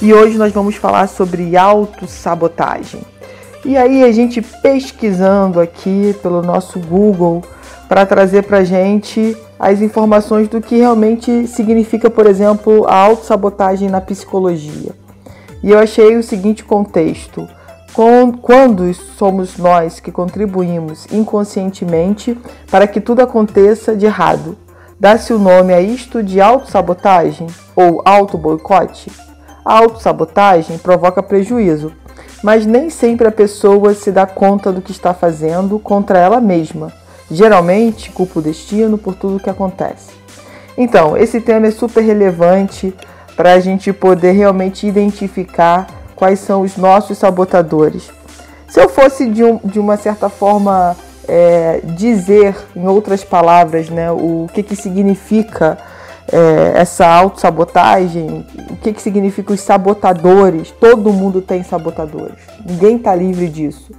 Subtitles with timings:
[0.00, 3.00] E hoje nós vamos falar sobre autossabotagem.
[3.64, 7.42] E aí a gente pesquisando aqui pelo nosso Google
[7.88, 14.00] para trazer para gente as informações do que realmente significa, por exemplo, a autossabotagem na
[14.00, 14.92] psicologia.
[15.64, 17.48] E eu achei o seguinte contexto:
[18.40, 22.38] quando somos nós que contribuímos inconscientemente
[22.70, 24.56] para que tudo aconteça de errado,
[25.00, 29.27] dá-se o nome a isto de autossabotagem ou auto-boicote?
[29.68, 31.92] A autossabotagem provoca prejuízo,
[32.42, 36.90] mas nem sempre a pessoa se dá conta do que está fazendo contra ela mesma.
[37.30, 40.12] Geralmente, culpa o destino por tudo o que acontece.
[40.74, 42.94] Então, esse tema é super relevante
[43.36, 48.10] para a gente poder realmente identificar quais são os nossos sabotadores.
[48.68, 50.96] Se eu fosse, de, um, de uma certa forma,
[51.28, 55.76] é, dizer, em outras palavras, né, o que, que significa
[56.32, 60.70] é, essa autossabotagem, o que, que significa os sabotadores.
[60.70, 63.92] Todo mundo tem sabotadores, ninguém está livre disso.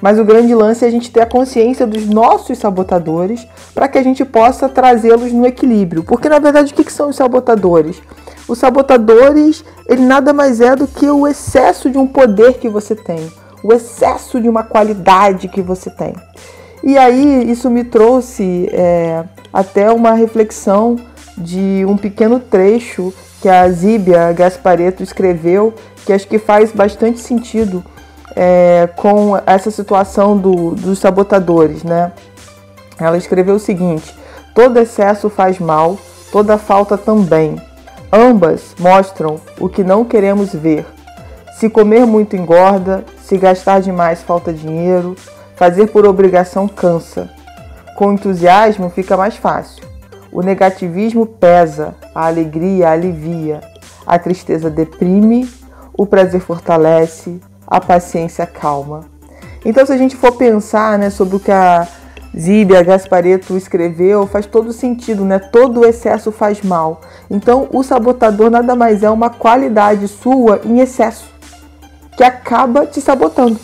[0.00, 3.96] Mas o grande lance é a gente ter a consciência dos nossos sabotadores para que
[3.96, 6.02] a gente possa trazê-los no equilíbrio.
[6.02, 8.02] Porque na verdade o que, que são os sabotadores?
[8.48, 12.96] Os sabotadores, ele nada mais é do que o excesso de um poder que você
[12.96, 13.30] tem,
[13.62, 16.14] o excesso de uma qualidade que você tem.
[16.82, 20.96] E aí isso me trouxe é, até uma reflexão
[21.36, 27.84] de um pequeno trecho que a Zíbia Gaspareto escreveu, que acho que faz bastante sentido
[28.36, 32.12] é, com essa situação do, dos sabotadores, né?
[32.98, 34.14] Ela escreveu o seguinte:
[34.54, 35.98] todo excesso faz mal,
[36.30, 37.60] toda falta também.
[38.12, 40.86] Ambas mostram o que não queremos ver.
[41.58, 45.16] Se comer muito engorda, se gastar demais falta dinheiro,
[45.56, 47.30] fazer por obrigação cansa.
[47.96, 49.91] Com entusiasmo fica mais fácil.
[50.32, 53.60] O negativismo pesa, a alegria alivia,
[54.06, 55.48] a tristeza deprime,
[55.92, 59.04] o prazer fortalece, a paciência calma.
[59.64, 61.86] Então, se a gente for pensar né, sobre o que a
[62.36, 65.38] Zíbia Gaspareto escreveu, faz todo sentido, né?
[65.38, 67.02] Todo excesso faz mal.
[67.30, 71.26] Então, o sabotador nada mais é uma qualidade sua em excesso,
[72.16, 73.60] que acaba te sabotando.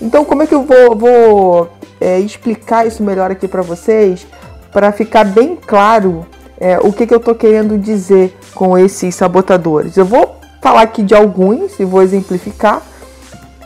[0.00, 1.70] Então, como é que eu vou, vou
[2.00, 4.26] é, explicar isso melhor aqui para vocês?
[4.72, 6.26] Para ficar bem claro
[6.58, 9.96] é, o que, que eu estou querendo dizer com esses sabotadores.
[9.96, 12.82] Eu vou falar aqui de alguns e vou exemplificar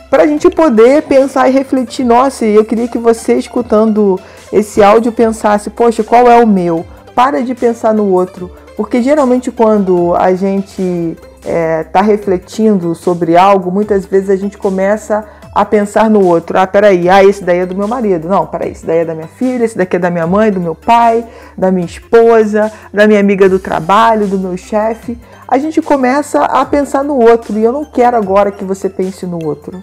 [0.09, 2.03] para a gente poder pensar e refletir.
[2.03, 4.19] Nossa, eu queria que você, escutando
[4.51, 6.85] esse áudio, pensasse: poxa, qual é o meu?
[7.13, 13.37] Para de pensar no outro, porque geralmente quando a gente está é, tá refletindo sobre
[13.37, 15.25] algo, muitas vezes a gente começa
[15.57, 16.59] a pensar no outro.
[16.59, 18.29] Ah, peraí, ah, esse daí é do meu marido.
[18.29, 20.59] Não, peraí, esse daí é da minha filha, esse daqui é da minha mãe, do
[20.59, 21.25] meu pai,
[21.57, 25.17] da minha esposa, da minha amiga do trabalho, do meu chefe.
[25.47, 29.25] A gente começa a pensar no outro e eu não quero agora que você pense
[29.25, 29.81] no outro.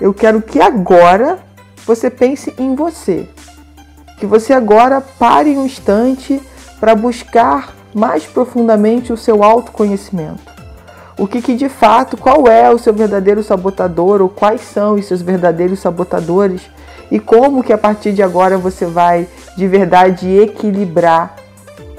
[0.00, 1.38] Eu quero que agora
[1.86, 3.28] você pense em você.
[4.18, 6.40] Que você agora pare um instante
[6.80, 10.51] para buscar mais profundamente o seu autoconhecimento
[11.18, 15.06] o que, que de fato, qual é o seu verdadeiro sabotador ou quais são os
[15.06, 16.62] seus verdadeiros sabotadores
[17.10, 21.36] e como que a partir de agora você vai de verdade equilibrar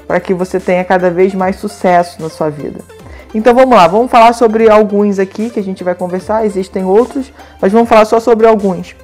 [0.06, 2.80] para que você tenha cada vez mais sucesso na sua vida.
[3.32, 7.32] Então vamos lá, vamos falar sobre alguns aqui que a gente vai conversar, existem outros,
[7.60, 8.94] mas vamos falar só sobre alguns.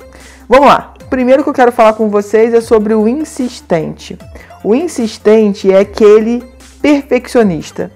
[0.48, 0.94] Vamos lá.
[1.08, 4.16] Primeiro que eu quero falar com vocês é sobre o insistente.
[4.62, 6.44] O insistente é aquele
[6.80, 7.90] perfeccionista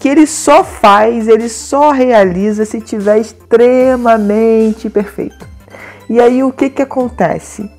[0.00, 5.46] que ele só faz, ele só realiza se tiver extremamente perfeito.
[6.08, 7.70] E aí o que, que acontece?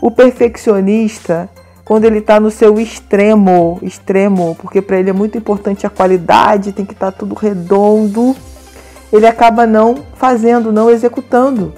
[0.00, 1.50] O perfeccionista,
[1.84, 6.72] quando ele está no seu extremo, extremo, porque para ele é muito importante a qualidade,
[6.72, 8.34] tem que estar tá tudo redondo,
[9.12, 11.74] ele acaba não fazendo, não executando,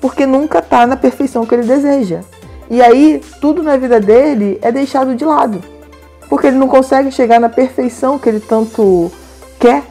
[0.00, 2.20] porque nunca está na perfeição que ele deseja.
[2.70, 5.60] E aí tudo na vida dele é deixado de lado,
[6.28, 9.10] porque ele não consegue chegar na perfeição que ele tanto
[9.62, 9.84] quer.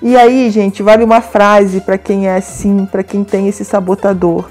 [0.00, 4.48] E aí, gente, vale uma frase para quem é assim, para quem tem esse sabotador.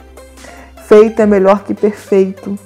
[0.85, 2.57] Feito é melhor que perfeito.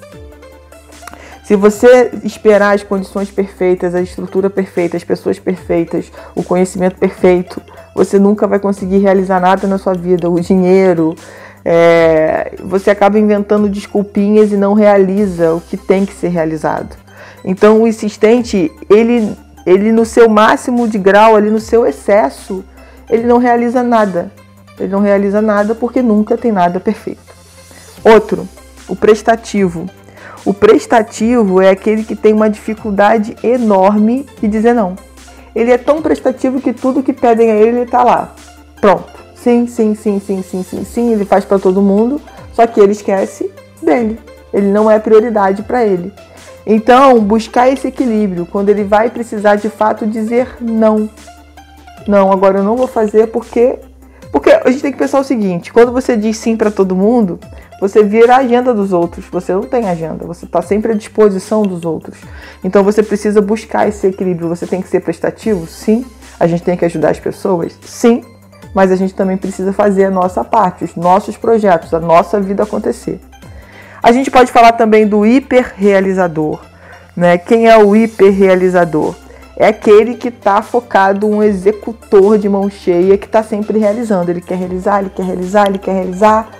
[1.42, 7.60] Se você esperar as condições perfeitas, a estrutura perfeita, as pessoas perfeitas, o conhecimento perfeito,
[7.94, 10.30] você nunca vai conseguir realizar nada na sua vida.
[10.30, 11.16] O dinheiro,
[11.64, 16.94] é, você acaba inventando desculpinhas e não realiza o que tem que ser realizado.
[17.44, 22.64] Então o insistente, ele, ele no seu máximo de grau, ali no seu excesso,
[23.08, 24.30] ele não realiza nada.
[24.78, 27.32] Ele não realiza nada porque nunca tem nada perfeito.
[28.02, 28.48] Outro,
[28.88, 29.88] o prestativo.
[30.44, 34.96] O prestativo é aquele que tem uma dificuldade enorme de dizer não.
[35.54, 38.34] Ele é tão prestativo que tudo que pedem a ele, ele tá lá.
[38.80, 39.12] Pronto.
[39.36, 42.20] Sim, sim, sim, sim, sim, sim, sim, ele faz para todo mundo,
[42.52, 43.50] só que ele esquece
[43.82, 44.18] dele.
[44.52, 46.12] Ele não é prioridade para ele.
[46.66, 51.08] Então, buscar esse equilíbrio, quando ele vai precisar de fato dizer não.
[52.06, 53.78] Não, agora eu não vou fazer porque
[54.32, 57.38] porque a gente tem que pensar o seguinte, quando você diz sim para todo mundo,
[57.78, 59.26] você vira a agenda dos outros.
[59.30, 62.16] Você não tem agenda, você está sempre à disposição dos outros.
[62.64, 64.48] Então você precisa buscar esse equilíbrio.
[64.48, 65.66] Você tem que ser prestativo?
[65.66, 66.06] Sim.
[66.40, 67.78] A gente tem que ajudar as pessoas?
[67.82, 68.24] Sim.
[68.74, 72.62] Mas a gente também precisa fazer a nossa parte, os nossos projetos, a nossa vida
[72.62, 73.20] acontecer.
[74.02, 76.60] A gente pode falar também do hiperrealizador.
[77.16, 77.38] Né?
[77.38, 79.14] Quem é o hiperrealizador?
[79.56, 84.30] É aquele que está focado, um executor de mão cheia que está sempre realizando.
[84.30, 86.50] Ele quer realizar, ele quer realizar, ele quer realizar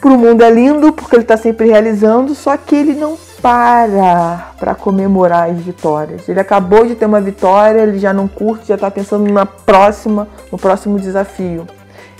[0.00, 4.52] para o mundo é lindo porque ele está sempre realizando, só que ele não para
[4.58, 6.28] para comemorar as vitórias.
[6.28, 10.28] Ele acabou de ter uma vitória, ele já não curte, já está pensando na próxima,
[10.52, 11.66] no próximo desafio.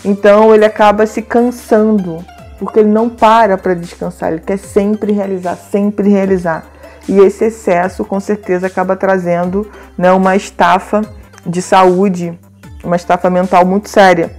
[0.05, 2.25] Então ele acaba se cansando
[2.59, 6.67] porque ele não para para descansar, ele quer sempre realizar, sempre realizar.
[7.09, 11.03] E esse excesso com certeza acaba trazendo né, uma estafa
[11.47, 12.39] de saúde,
[12.85, 14.37] uma estafa mental muito séria.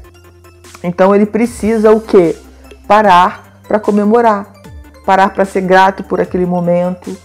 [0.84, 2.36] Então ele precisa o quê?
[2.90, 4.52] parar para comemorar,
[5.06, 7.16] parar para ser grato por aquele momento.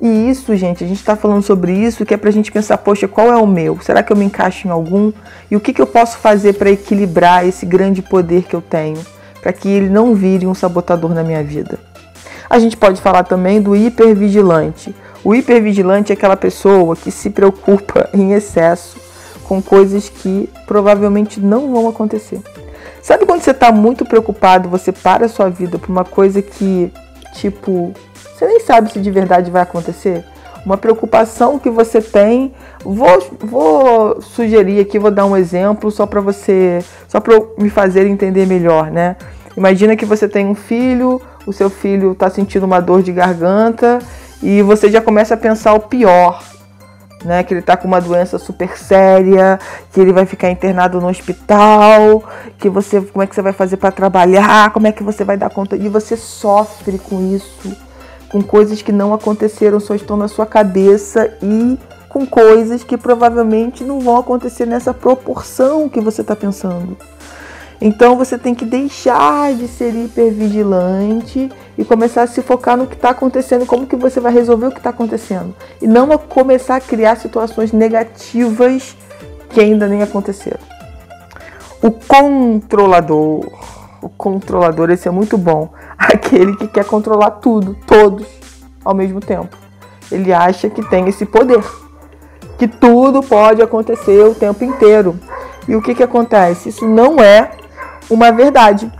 [0.00, 2.78] E isso, gente, a gente está falando sobre isso, que é para a gente pensar,
[2.78, 3.78] poxa, qual é o meu?
[3.82, 5.12] Será que eu me encaixo em algum?
[5.50, 8.96] E o que, que eu posso fazer para equilibrar esse grande poder que eu tenho,
[9.40, 11.78] para que ele não vire um sabotador na minha vida?
[12.48, 14.94] A gente pode falar também do hipervigilante.
[15.22, 18.98] O hipervigilante é aquela pessoa que se preocupa em excesso
[19.44, 22.40] com coisas que provavelmente não vão acontecer.
[23.02, 26.92] Sabe quando você tá muito preocupado, você para a sua vida por uma coisa que,
[27.34, 30.24] tipo, você nem sabe se de verdade vai acontecer?
[30.64, 32.52] Uma preocupação que você tem.
[32.84, 38.06] Vou, vou sugerir aqui, vou dar um exemplo só para você, só para me fazer
[38.06, 39.16] entender melhor, né?
[39.56, 43.98] Imagina que você tem um filho, o seu filho está sentindo uma dor de garganta
[44.42, 46.40] e você já começa a pensar o pior
[47.24, 47.42] né?
[47.42, 49.58] Que ele tá com uma doença super séria,
[49.92, 52.24] que ele vai ficar internado no hospital,
[52.58, 55.36] que você, como é que você vai fazer para trabalhar, como é que você vai
[55.36, 57.76] dar conta e você sofre com isso,
[58.30, 61.78] com coisas que não aconteceram, só estão na sua cabeça e
[62.08, 66.96] com coisas que provavelmente não vão acontecer nessa proporção que você está pensando.
[67.80, 71.48] Então você tem que deixar de ser hipervigilante
[71.78, 74.70] e começar a se focar no que está acontecendo, como que você vai resolver o
[74.70, 75.54] que está acontecendo.
[75.80, 78.94] E não começar a criar situações negativas
[79.48, 80.60] que ainda nem aconteceram.
[81.80, 83.59] O controlador.
[84.02, 85.72] O controlador, esse é muito bom.
[85.98, 88.26] Aquele que quer controlar tudo, todos,
[88.84, 89.56] ao mesmo tempo.
[90.10, 91.62] Ele acha que tem esse poder.
[92.58, 95.18] Que tudo pode acontecer o tempo inteiro.
[95.68, 96.70] E o que, que acontece?
[96.70, 97.52] Isso não é
[98.08, 98.90] uma verdade.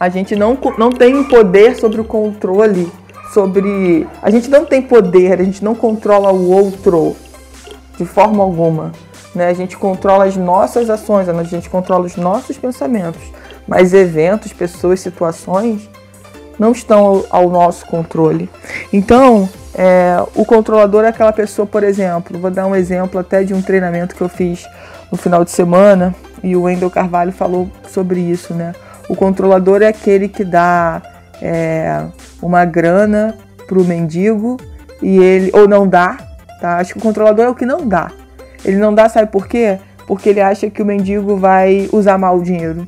[0.00, 2.90] A gente não, não tem poder sobre o controle,
[3.32, 4.08] sobre.
[4.20, 7.14] A gente não tem poder, a gente não controla o outro
[7.96, 8.90] de forma alguma.
[9.34, 9.48] Né?
[9.48, 13.22] A gente controla as nossas ações, a gente controla os nossos pensamentos.
[13.72, 15.88] Mas eventos, pessoas, situações
[16.58, 18.50] não estão ao, nosso controle.
[18.92, 23.54] Então, é, o controlador é aquela pessoa, por exemplo, vou dar um exemplo até de
[23.54, 24.66] um treinamento que eu fiz
[25.10, 28.74] no final de semana e o Wendel Carvalho falou sobre isso, né?
[29.08, 31.00] O controlador é aquele que dá
[31.40, 32.04] é,
[32.42, 34.58] uma grana pro mendigo
[35.00, 36.18] e ele ou não dá,
[36.60, 36.76] tá?
[36.76, 38.10] Acho que o controlador é o que não dá.
[38.66, 39.78] Ele não dá, sabe por quê?
[40.06, 42.86] Porque ele acha que o mendigo vai usar mal o dinheiro.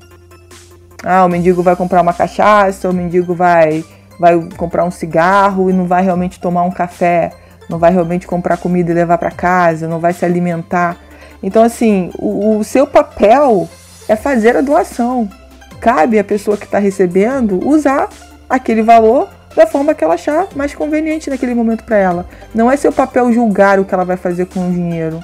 [1.05, 3.85] Ah, o mendigo vai comprar uma cachaça, o mendigo vai
[4.19, 7.33] vai comprar um cigarro e não vai realmente tomar um café,
[7.69, 10.97] não vai realmente comprar comida e levar para casa, não vai se alimentar.
[11.43, 13.69] Então, assim, o, o seu papel
[14.09, 15.29] é fazer a doação
[15.85, 18.09] cabe à pessoa que está recebendo usar
[18.49, 22.27] aquele valor da forma que ela achar mais conveniente naquele momento para ela.
[22.55, 25.21] Não é seu papel julgar o que ela vai fazer com o dinheiro.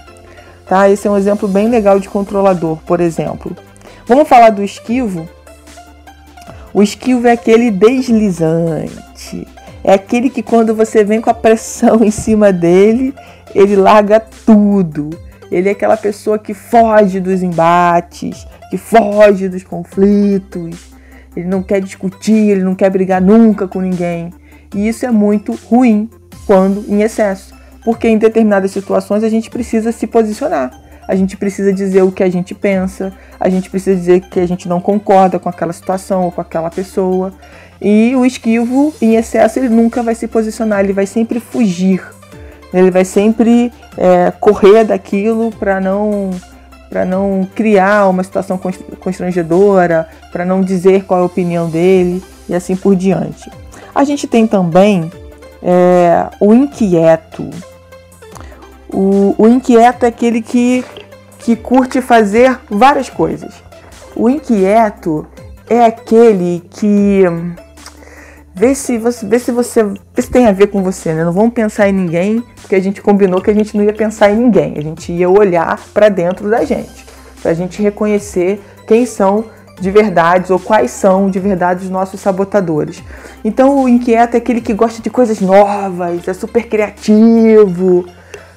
[0.68, 0.86] Tá?
[0.90, 3.56] Esse é um exemplo bem legal de controlador, por exemplo.
[4.06, 5.26] Vamos falar do esquivo?
[6.72, 9.46] O esquivo é aquele deslizante.
[9.82, 13.14] é aquele que quando você vem com a pressão em cima dele,
[13.54, 15.10] ele larga tudo.
[15.50, 20.90] Ele é aquela pessoa que foge dos embates, que foge dos conflitos.
[21.34, 24.32] Ele não quer discutir, ele não quer brigar nunca com ninguém.
[24.74, 26.08] E isso é muito ruim
[26.46, 30.70] quando em excesso, porque em determinadas situações a gente precisa se posicionar.
[31.10, 34.46] A gente precisa dizer o que a gente pensa, a gente precisa dizer que a
[34.46, 37.32] gente não concorda com aquela situação ou com aquela pessoa.
[37.82, 42.00] E o esquivo, em excesso, ele nunca vai se posicionar, ele vai sempre fugir.
[42.72, 46.30] Ele vai sempre é, correr daquilo para não
[46.88, 48.56] para não criar uma situação
[49.00, 53.50] constrangedora, para não dizer qual é a opinião dele e assim por diante.
[53.92, 55.10] A gente tem também
[55.60, 57.50] é, o inquieto.
[58.92, 60.84] O, o inquieto é aquele que,
[61.40, 63.52] que curte fazer várias coisas.
[64.14, 65.26] O inquieto
[65.68, 67.24] é aquele que
[68.52, 71.24] Vê se você, vê se você, vê se tem a ver com você, né?
[71.24, 74.30] Não vamos pensar em ninguém, porque a gente combinou que a gente não ia pensar
[74.30, 74.74] em ninguém.
[74.76, 77.06] A gente ia olhar para dentro da gente,
[77.40, 79.46] para a gente reconhecer quem são
[79.80, 83.02] de verdade ou quais são de verdade os nossos sabotadores.
[83.42, 88.04] Então o inquieto é aquele que gosta de coisas novas, é super criativo.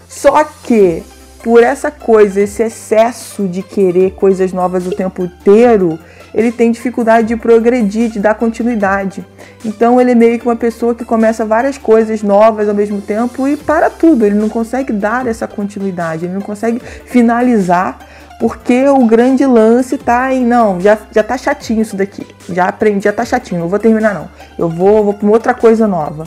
[0.09, 1.01] Só que
[1.43, 5.99] por essa coisa, esse excesso de querer coisas novas o tempo inteiro,
[6.33, 9.25] ele tem dificuldade de progredir, de dar continuidade.
[9.63, 13.45] Então ele é meio que uma pessoa que começa várias coisas novas ao mesmo tempo
[13.45, 14.25] e para tudo.
[14.25, 17.99] Ele não consegue dar essa continuidade, ele não consegue finalizar
[18.39, 22.25] porque o grande lance tá em não, já, já tá chatinho isso daqui.
[22.49, 24.29] Já aprendi, já tá chatinho, não vou terminar não.
[24.57, 26.25] Eu vou, vou para outra coisa nova.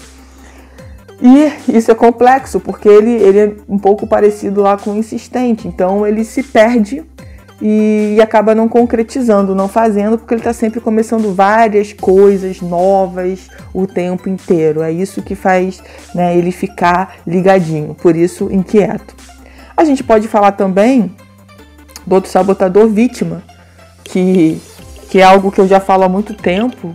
[1.21, 5.67] E isso é complexo, porque ele, ele é um pouco parecido lá com o insistente,
[5.67, 7.05] então ele se perde
[7.61, 13.87] e, acaba não concretizando, não fazendo, porque ele está sempre começando várias coisas novas o
[13.87, 14.83] tempo inteiro.
[14.83, 15.83] É isso que faz
[16.15, 19.15] né, ele ficar ligadinho, por isso inquieto.
[19.77, 21.15] A gente pode falar também
[22.07, 23.43] do outro sabotador vítima,
[24.05, 24.61] que,
[25.09, 26.95] que é algo que eu já falo há muito tempo.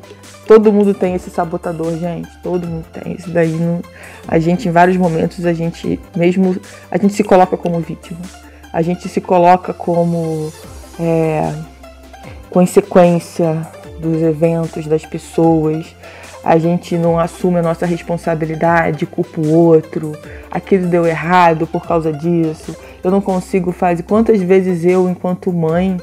[0.51, 2.29] Todo mundo tem esse sabotador, gente.
[2.43, 3.13] Todo mundo tem.
[3.13, 3.81] Isso daí, não,
[4.27, 6.57] a gente, em vários momentos, a gente mesmo
[6.89, 8.19] a gente se coloca como vítima
[8.73, 10.51] a gente se coloca como
[10.99, 11.53] é,
[12.49, 13.67] consequência
[13.99, 15.95] dos eventos, das pessoas,
[16.43, 20.13] a gente não assume a nossa responsabilidade, culpa o outro,
[20.49, 24.03] aquilo deu errado por causa disso, eu não consigo fazer.
[24.03, 25.97] Quantas vezes eu, enquanto mãe,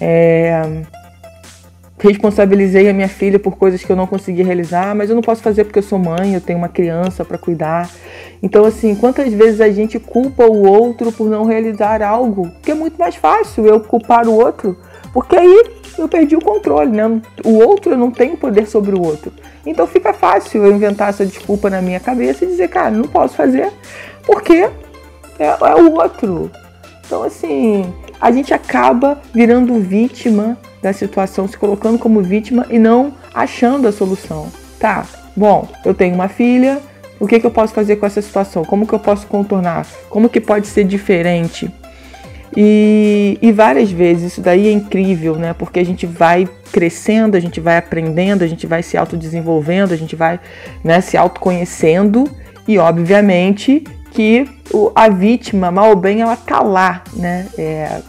[0.00, 0.82] é,
[1.98, 5.42] responsabilizei a minha filha por coisas que eu não consegui realizar, mas eu não posso
[5.42, 7.90] fazer porque eu sou mãe, eu tenho uma criança para cuidar.
[8.42, 12.50] Então, assim, quantas vezes a gente culpa o outro por não realizar algo?
[12.62, 14.76] Que é muito mais fácil eu culpar o outro,
[15.12, 15.64] porque aí
[15.98, 17.20] eu perdi o controle, né?
[17.42, 19.32] O outro não tem poder sobre o outro.
[19.64, 23.34] Então fica fácil eu inventar essa desculpa na minha cabeça e dizer, cara, não posso
[23.34, 23.72] fazer
[24.26, 24.68] porque
[25.38, 26.50] é, é o outro.
[27.06, 33.14] Então, assim, a gente acaba virando vítima da situação, se colocando como vítima e não
[33.34, 34.50] achando a solução.
[34.78, 35.06] Tá,
[35.36, 36.80] bom, eu tenho uma filha,
[37.18, 38.64] o que, que eu posso fazer com essa situação?
[38.64, 39.86] Como que eu posso contornar?
[40.10, 41.70] Como que pode ser diferente?
[42.56, 45.52] E, e, várias vezes isso daí é incrível, né?
[45.52, 49.96] Porque a gente vai crescendo, a gente vai aprendendo, a gente vai se autodesenvolvendo, a
[49.96, 50.40] gente vai
[50.82, 52.24] né, se autoconhecendo
[52.66, 57.46] e, obviamente, que o, a vítima, mal ou bem, ela tá lá, né?
[57.58, 58.00] É,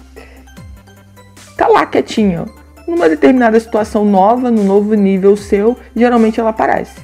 [1.57, 2.45] tá lá quietinha.
[2.87, 7.01] Numa determinada situação nova, no novo nível seu, geralmente ela aparece.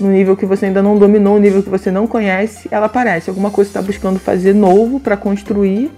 [0.00, 3.28] No nível que você ainda não dominou, no nível que você não conhece, ela aparece.
[3.28, 5.90] Alguma coisa está buscando fazer novo para construir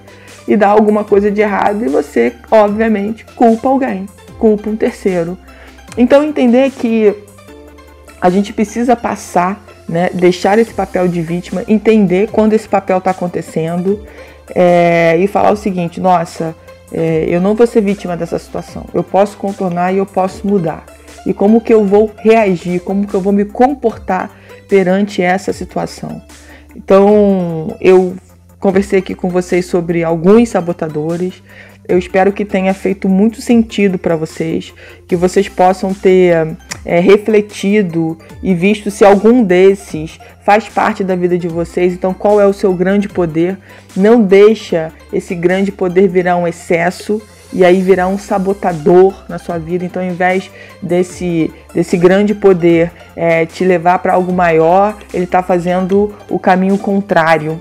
[0.49, 4.07] e dá alguma coisa de errado e você, obviamente, culpa alguém,
[4.39, 5.39] culpa um terceiro.
[5.97, 7.15] Então entender que
[8.21, 13.13] a gente precisa passar, né, deixar esse papel de vítima, entender quando esse papel está
[13.13, 14.05] acontecendo
[14.55, 16.55] é, e falar o seguinte: nossa,
[16.93, 18.85] é, eu não vou ser vítima dessa situação.
[18.95, 20.85] Eu posso contornar e eu posso mudar.
[21.27, 24.31] E como que eu vou reagir, como que eu vou me comportar
[24.69, 26.23] perante essa situação.
[26.77, 28.15] Então, eu
[28.61, 31.43] conversei aqui com vocês sobre alguns sabotadores.
[31.89, 34.75] Eu espero que tenha feito muito sentido para vocês,
[35.09, 36.57] que vocês possam ter
[36.89, 41.93] é, refletido e visto se algum desses faz parte da vida de vocês.
[41.93, 43.59] Então, qual é o seu grande poder?
[43.95, 47.21] Não deixa esse grande poder virar um excesso
[47.53, 49.85] e aí virar um sabotador na sua vida.
[49.85, 50.51] Então, ao invés
[50.83, 56.79] desse, desse grande poder é, te levar para algo maior, ele está fazendo o caminho
[56.79, 57.61] contrário.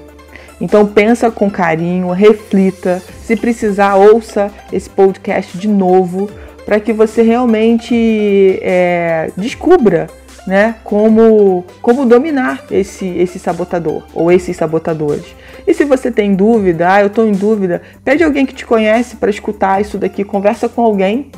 [0.60, 6.30] Então pensa com carinho, reflita, se precisar ouça esse podcast de novo
[6.68, 10.08] para que você realmente é, descubra
[10.46, 15.34] né, como, como dominar esse, esse sabotador ou esses sabotadores.
[15.66, 19.16] E se você tem dúvida, ah, eu estou em dúvida, pede alguém que te conhece
[19.16, 21.32] para escutar isso daqui, conversa com alguém,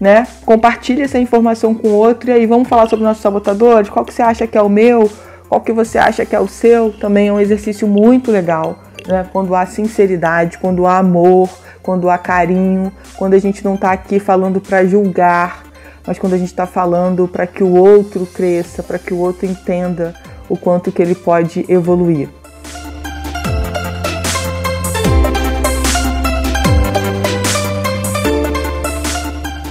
[0.00, 0.24] né?
[0.46, 4.22] Compartilhe essa informação com outro e aí vamos falar sobre nossos sabotadores, qual que você
[4.22, 5.10] acha que é o meu,
[5.48, 9.26] qual que você acha que é o seu, também é um exercício muito legal, né?
[9.32, 11.48] Quando há sinceridade, quando há amor,
[11.82, 15.64] quando há carinho, quando a gente não está aqui falando para julgar,
[16.06, 19.46] mas quando a gente está falando para que o outro cresça, para que o outro
[19.46, 20.14] entenda
[20.48, 22.28] o quanto que ele pode evoluir.